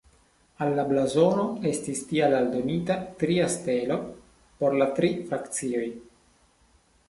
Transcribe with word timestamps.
Al 0.65 0.71
la 0.77 0.85
blazono 0.91 1.43
estis 1.71 2.01
tial 2.13 2.33
aldonita 2.39 2.97
tria 3.21 3.53
stelo 3.59 4.01
por 4.63 4.81
la 4.83 4.91
tri 4.99 5.15
frakcioj. 5.31 5.87